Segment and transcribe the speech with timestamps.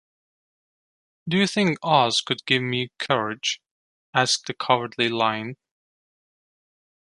[1.29, 3.61] Do you think Oz could give me courage?
[4.15, 5.57] asked the cowardly Lion.